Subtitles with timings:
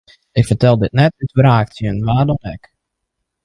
[0.31, 2.63] Ik fertel dit net út wraak tsjin wa dan ek.